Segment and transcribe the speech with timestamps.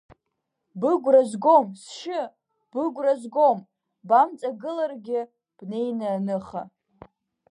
[0.79, 2.21] Быгәра згом, сшьы,
[2.71, 3.59] быгәра згом,
[4.07, 5.21] бамҵагыларгьы
[5.57, 6.61] бнеины аныха.